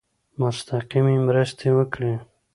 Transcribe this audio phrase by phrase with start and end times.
[0.41, 2.13] مستقیمي مرستي وکړي.